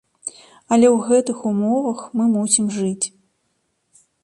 Але 0.75 0.87
ў 0.95 1.09
гэтых 1.09 1.37
умовах 1.51 1.99
мы 2.21 2.27
мусім 2.37 2.65
жыць. 2.79 3.05